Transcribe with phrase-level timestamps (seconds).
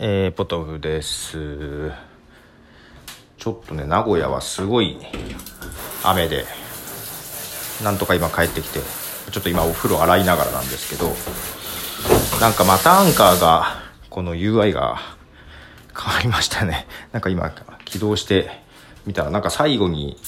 [0.00, 1.92] えー、ポトフです。
[3.38, 4.98] ちょっとね、名古屋はすごい
[6.02, 6.44] 雨で、
[7.84, 8.80] なんとか今帰ってきて、
[9.30, 11.12] ちょっと今お風呂洗いながらなんですけど、
[12.40, 14.98] なんかまたアンカーが、この UI が
[15.96, 16.88] 変わりましたね。
[17.12, 17.52] なんか今
[17.84, 18.50] 起動して
[19.06, 20.20] みたら、なんか最後に、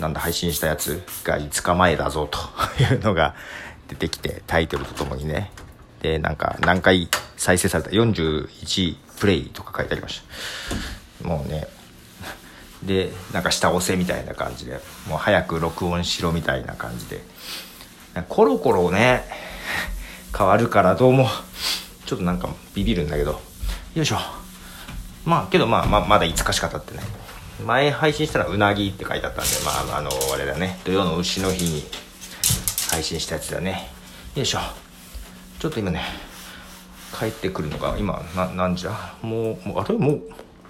[0.00, 2.38] なんだ配信したやつが5日前だぞと
[2.82, 3.34] いうのが
[3.88, 5.52] 出てきて、タイトルとともにね。
[6.00, 10.22] で、なんか何回再生された41プレイとか書いてありまし
[11.22, 11.28] た。
[11.28, 11.66] もうね、
[12.82, 17.22] で、なんか下押せみたいな感じで、もう早く録音しろみたいな感じで、
[18.28, 19.24] コロコロね、
[20.36, 21.28] 変わるからどうも、
[22.06, 23.40] ちょっとなんかビビるんだけど、
[23.94, 24.16] よいしょ。
[25.24, 27.04] まあ、けどまあ、ま、まだ5日しか経ってない。
[27.64, 31.84] 前配信したらうなぎって書いてあったんで、まあ、あの、あれだね、土曜の牛の日に
[32.90, 33.90] 配信したやつだね。
[34.34, 34.58] よいしょ。
[35.58, 36.02] ちょっと今ね、
[37.16, 39.14] 帰ってくるのが、今、な何時だ？
[39.22, 39.94] もう、もう、あれ？
[39.96, 40.22] もう、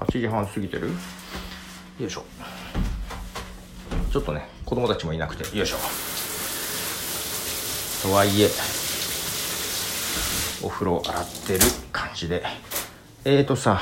[0.00, 0.88] 8時半過ぎてる？
[0.88, 2.24] よいしょ。
[4.12, 5.76] ちょっとね、子供たちもいなくて、よいしょ。
[8.02, 8.48] とはいえ、
[10.62, 11.60] お風呂洗ってる
[11.92, 12.42] 感じで。
[13.24, 13.80] えーとさ、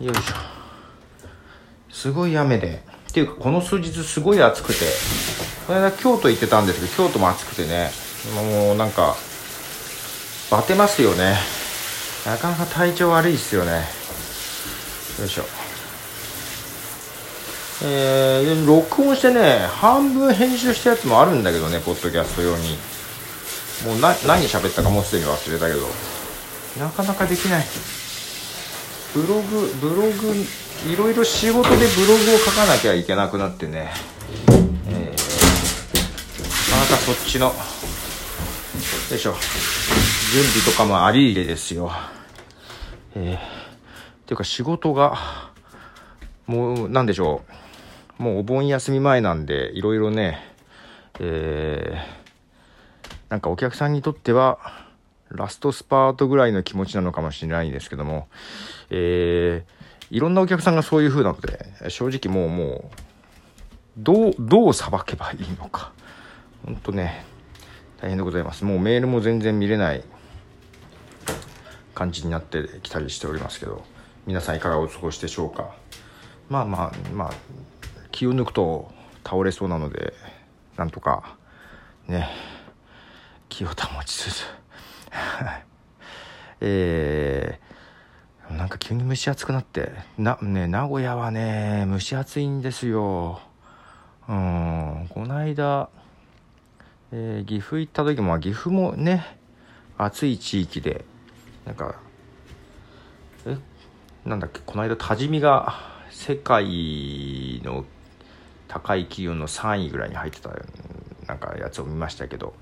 [0.00, 0.22] よいしょ。
[1.92, 2.82] すごい雨で。
[3.10, 4.86] っていうか、この数日すごい暑くて、
[5.66, 7.90] この間京都行ってたんですけど、京都も暑くてね、
[8.34, 9.16] もうなんか、
[10.50, 11.36] バテますよね。
[12.26, 13.84] なかなか体調悪いっすよね。
[15.18, 15.44] よいしょ。
[17.82, 22.76] えー、録音してね、半分編集したやつもあるんだけどね、ポッドキャスト用に。
[23.86, 25.86] もうな何喋ったかもうすでに忘れたけど、
[26.78, 27.66] なかなかできない。
[29.14, 30.34] ブログ、ブログ、
[30.86, 33.90] いろいろ仕事でブログを書かなきゃいけなくなってね、
[34.88, 35.20] えー、
[36.76, 37.54] またそっちの、よ
[39.16, 39.34] いしょ、
[40.32, 41.90] 準備とかもあり入れですよ。
[43.16, 45.18] えー、ていうか仕事が、
[46.46, 47.42] もう、なんでしょ
[48.18, 48.22] う。
[48.22, 50.38] もうお盆休み前なんで、いろいろね、
[51.18, 54.60] えー、なんかお客さんにとっては、
[55.30, 58.28] ラストスパートぐらいの気持ちなのかもしれないんですけども、
[58.90, 62.90] えー、いろんなお客さんがそういう風なので、正直もう、もう、
[63.98, 65.90] どう、どうさばけばいいのか。
[66.64, 67.24] ほんとね、
[68.00, 68.64] 大変でございます。
[68.64, 70.04] もうメールも全然見れない
[72.00, 73.84] 感じになってきたりしておりますけど、
[74.26, 75.74] 皆さんいかがお過ごしでしょうか？
[76.48, 77.30] まあまあまあ
[78.10, 78.90] 気を抜くと
[79.22, 80.14] 倒れそうなので
[80.78, 81.36] なんとか
[82.08, 82.26] ね
[83.50, 84.44] 気を保ちつつ
[86.62, 93.40] えー、なんか急に蒸し暑くなってなね名古屋はね蒸し暑いんですよ
[94.26, 95.90] うんこの間、
[97.12, 99.36] えー、岐阜行った時も岐阜もね
[99.98, 101.04] 暑い地域で
[101.66, 101.94] なんか
[103.46, 103.56] え
[104.24, 105.74] なんだっけこの間多治見が
[106.10, 107.84] 世界の
[108.68, 110.50] 高い企業の3位ぐらいに入ってた
[111.26, 112.54] なんかやつを見ましたけど。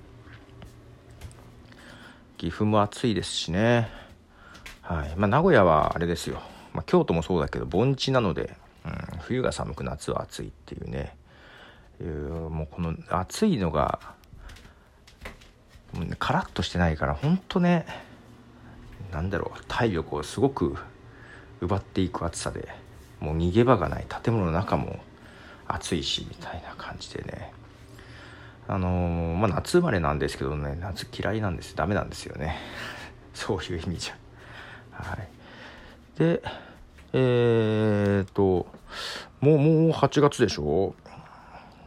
[2.39, 3.89] 岐阜も暑いですしね。
[4.83, 5.17] はい。
[5.17, 6.41] まあ名古屋はあれですよ、
[6.73, 11.17] まあ、京都もそうだけど盆地なので、うん、冬が寒く夏は暑いっていうね。
[12.01, 13.99] いうもうこの暑いのが
[16.19, 17.87] カラッとしてないからほんとね
[19.13, 20.77] なんだろう体力をすごく
[21.61, 22.69] 奪っていく暑さで
[23.21, 24.99] もう逃げ場がない建物の中も
[25.67, 27.53] 暑いしみたいな感じでね。
[28.67, 31.75] あのー、まあ夏生まれなんですけどね夏嫌いなんです。
[31.75, 32.57] ダメなんですよね。
[33.35, 34.15] そういう意味じゃ。
[34.93, 35.29] はい。
[36.19, 36.43] で
[37.13, 38.67] えー、っと
[39.41, 40.95] もうもう8月でしょ？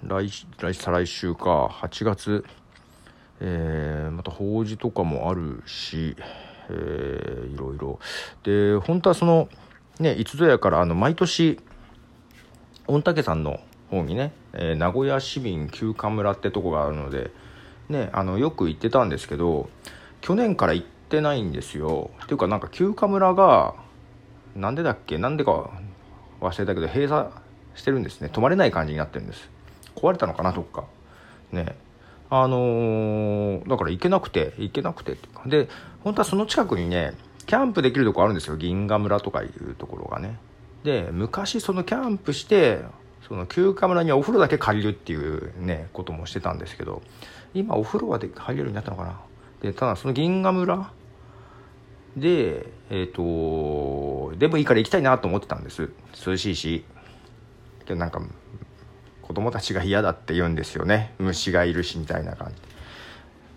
[0.03, 1.67] 来来再来週か。
[1.67, 2.43] 8月。
[3.39, 6.15] えー、また法事とかもあるし。
[6.71, 7.99] えー、いろいろ。
[8.43, 9.49] で本当はその
[9.99, 11.59] ねいつぞやからあの毎年
[12.87, 13.59] 御嶽山の
[13.89, 17.31] 方にね、えー、名古屋市民休暇村ってとこがあるので
[17.89, 19.69] ねあのよく行ってたんですけど
[20.21, 22.11] 去年から行ってないんですよ。
[22.23, 23.75] っていうかなんか休暇村が
[24.55, 25.71] なんでだっけなんでか
[26.39, 27.29] 忘れたけど閉鎖
[27.75, 28.29] してるんですね。
[28.29, 29.49] 泊まれない感じになってるんです。
[29.95, 30.85] 壊れたのかなどっか。
[31.51, 31.75] ね。
[32.33, 35.43] あのー、だから行けなくて行けなくてっていうか。
[35.47, 35.67] で
[35.99, 37.13] 本当はその近くにね
[37.45, 38.55] キャンプできるとこあるんですよ。
[38.55, 40.39] 銀河村とかいうところがね。
[40.85, 42.79] で昔そのキャンプして
[43.27, 47.01] その休暇村にはお風呂だけ借りるっていうねこともしてたんですけど
[47.53, 49.19] 今お風呂はで入れるようになったのかな。
[49.61, 50.89] でただその銀河村
[52.15, 55.89] でえっ、ー、とでもいいから行きたいなと思ってたんです。
[56.25, 56.85] 涼しいし。
[57.85, 58.21] けどなんか
[59.31, 61.13] 子供たちが嫌だって言うんですよね。
[61.17, 62.51] 虫がいるしみたいな感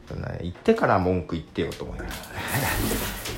[0.09, 0.15] じ。
[0.47, 2.15] 行ってから文句言ってよと思いながら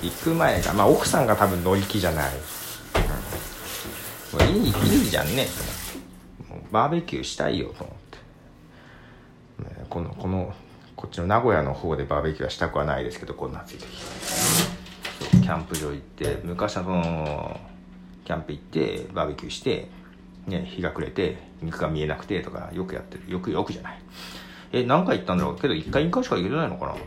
[0.03, 2.33] 行く前がまあ奥さんが多分乗り気じゃない、
[4.35, 5.47] うん、もういいいいじゃんね。
[6.71, 10.53] バーベキューしたいよと思って、ね、このこの
[10.95, 13.87] こっちの名古屋の方でバーベキューはしたくはないですけどこんな暑い時
[15.41, 17.59] キャンプ場行って昔はその
[18.27, 19.89] キャンプ行ってバーベキューして
[20.47, 23.31] ね、日が暮れて肉が見えなくてとかよくやってる。
[23.31, 23.99] よくよくじゃない。
[24.73, 25.59] え何回行ったんだろう。
[25.59, 26.93] けど1回2回しか行けてないのかな。
[26.93, 27.01] うん。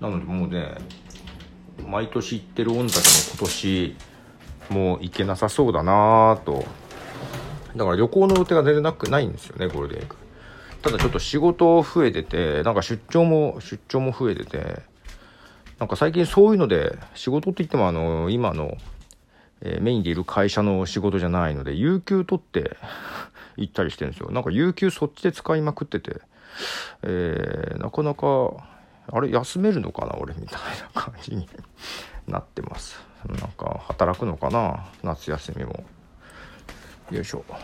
[0.00, 0.74] なのでもうね
[1.86, 3.96] 毎年行ってる御たちも今年
[4.70, 6.64] もう行けなさそうだなと。
[7.76, 10.16] だから旅行の予定が全然なくないんですよねゴールデンウィーク。
[10.82, 14.82] ただちょっと仕事増えててなんか出張も出張も増えてて
[15.78, 18.76] なんか最近そういうので仕事って言ってもあの今の
[19.62, 22.76] えー、メインでいる会社の仕事じゃないので、有給取って
[23.56, 24.30] 行ったりしてるんですよ。
[24.30, 26.20] なんか有給そっちで使いまくってて、
[27.02, 28.68] えー、なかなか、
[29.10, 30.58] あれ、休めるのかな俺みたい
[30.94, 31.48] な感じに
[32.26, 33.00] なってます。
[33.28, 35.84] なんか、働くのかな夏休みも。
[37.10, 37.44] よいしょ。
[37.48, 37.56] は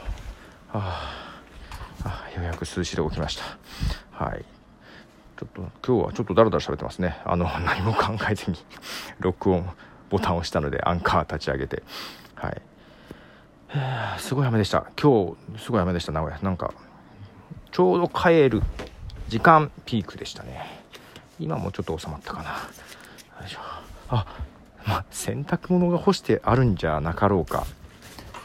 [0.74, 4.24] あ、あようやく涼しで起きました。
[4.24, 4.44] はい。
[5.38, 7.20] ちょっと、今日はちょっとダラダラ喋ってますね。
[7.24, 8.56] あの、何も考えずに
[9.20, 9.68] 録音。
[10.10, 11.82] ボタンを押したのでアンカー立ち上げて。
[12.34, 12.62] はい。
[14.18, 14.86] すごい雨でした。
[15.00, 16.38] 今日すごい雨でした名古屋。
[16.40, 16.72] なんか
[17.70, 18.62] ちょうど帰る
[19.28, 20.80] 時間ピークでしたね。
[21.38, 22.50] 今もちょっと収まったかな。
[22.50, 23.58] よいしょ。
[24.08, 24.26] あ
[24.86, 27.66] ま洗濯物が干してあるんじゃなかろうか。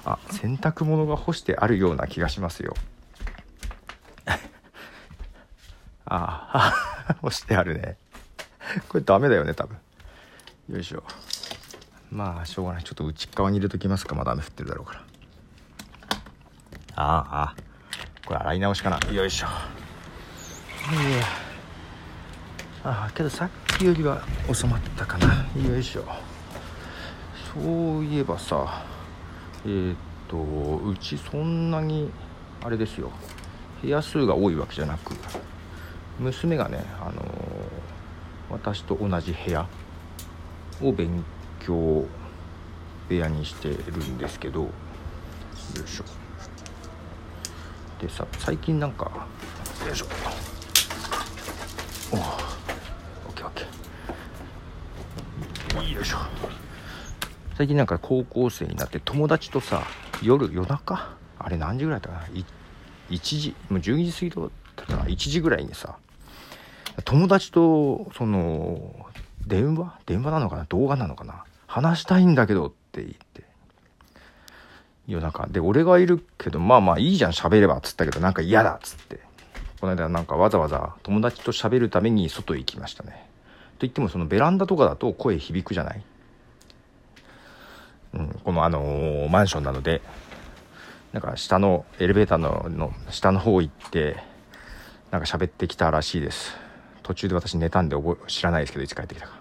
[0.05, 2.73] あ洗濯物が干してあるような気がしますよ。
[6.05, 6.73] あ
[7.07, 7.97] あ 干してあるね。
[8.89, 9.77] これダメだよね多分。
[10.69, 11.03] よいしょ。
[12.13, 12.83] まあしょうがない。
[12.83, 14.13] ちょっと内側に入れときますか。
[14.13, 15.01] まだ雨降ってるだろうから。
[16.95, 17.55] ああ
[18.27, 18.99] これ洗い直しかな。
[19.11, 19.47] よいしょ。
[19.47, 19.49] い
[21.17, 21.25] や。
[22.83, 23.49] ああけどさっ
[23.79, 24.21] きよりは
[24.53, 25.47] 収まったかな。
[25.67, 26.05] よいしょ。
[27.51, 27.59] そ
[27.99, 28.83] ういえばさ
[29.65, 32.11] えー、っとうちそんなに
[32.63, 33.11] あれですよ。
[33.81, 35.15] 部屋数が多いわけじゃなく
[36.19, 37.23] 娘がねあのー、
[38.51, 39.67] 私と同じ部屋
[40.81, 41.23] を勉
[41.65, 42.05] 強
[43.09, 44.69] 部屋にしてるんですけどよ
[45.85, 46.03] いしょ。
[48.01, 49.05] でさ最近なんか
[49.85, 50.05] よいしょ。
[52.11, 55.93] おオッケーオッケー。
[55.93, 56.17] よいしょ。
[57.57, 59.83] 最近なんか高校生になって友達とさ
[60.21, 61.15] 夜夜中？
[61.39, 62.33] あれ何時ぐらいだったかな
[63.09, 65.97] ？1時もう12時過ぎとだったかな？1時ぐらいにさ
[67.05, 69.07] 友達とその
[69.45, 69.99] 電話？
[70.05, 70.65] 電話なのかな？
[70.65, 71.43] 動画なのかな？
[71.73, 73.43] 話したいんだけどって言って。
[75.07, 75.47] 夜中。
[75.47, 79.19] で俺がいるけどまあまあいいじゃん喋ればっつったけどなんか嫌だっつって。
[79.81, 83.11] この間なんかわざわざ友達と喋るために外行きましたね。
[83.11, 86.03] と言ってもそのベランダとかだと声響くじゃない、
[88.13, 90.01] うん、このあのー、マンションなので。
[91.13, 94.17] なんか下のエレベーターのの下の方行って
[95.11, 96.57] なんか喋ってきたらしいです。
[97.03, 99.33] 途中で私寝たんで覚え知らないですけどいつ帰ってきたか。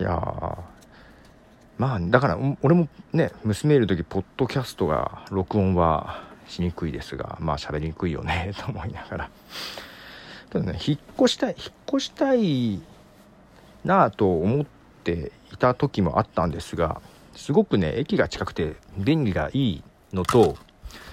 [0.00, 0.58] いや
[1.78, 9.30] まあだから俺もね娘いる時ポッドキャストが録音はしにくいですがまあ喋りにくいよね と思いながら。
[10.50, 12.80] ただね引っ越したい引っ越したい
[13.84, 14.66] なあと思っ
[15.02, 17.00] ていた時もあったんですが
[17.34, 20.56] すごくね駅が近くて便利がいいのと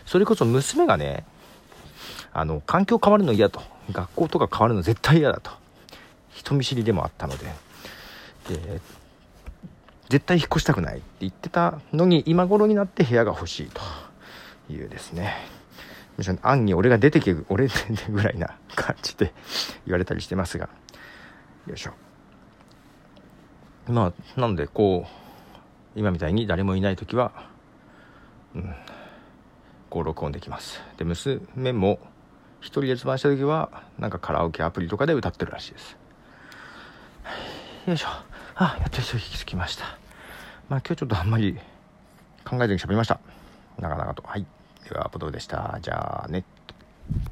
[0.05, 1.25] それこそ娘がね
[2.33, 5.49] あの環境変わるの嫌と学校とか変わるの絶対嫌だと
[6.29, 7.45] 人見知りでもあったので。
[8.47, 8.79] で
[10.11, 13.81] 絶対引っ越したくないって言ってたのに今頃になって部屋が欲しいと
[14.73, 15.37] いうですね。
[16.19, 17.69] 暗に俺が出てけ 俺
[18.09, 19.33] ぐらいな感じで
[19.85, 20.67] 言われたりしてますが。
[21.65, 21.91] よいしょ。
[23.87, 27.31] まあなのでこう今みたいに誰もいない時は
[28.53, 28.75] うん
[29.89, 30.81] こう録音できます。
[30.97, 31.99] で娘も
[32.59, 35.97] 一人で留守番した時はなんかカラオケアプリとかで歌ってるらしいです。
[37.87, 38.30] よいしょ。
[38.63, 39.85] あやっと一息つきました
[40.69, 41.57] まあ今日ちょっとあんまり
[42.43, 43.19] 考えずに喋りました。
[43.79, 44.23] なかなかと。
[44.25, 44.45] はい。
[44.89, 45.79] では、ポトフでした。
[45.81, 46.43] じゃあね。